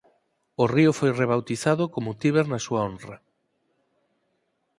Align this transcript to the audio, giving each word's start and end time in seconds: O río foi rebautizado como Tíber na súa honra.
O 0.63 0.65
río 0.75 0.91
foi 0.99 1.11
rebautizado 1.21 1.83
como 1.93 2.17
Tíber 2.21 2.45
na 2.49 2.59
súa 2.65 2.81
honra. 2.87 3.17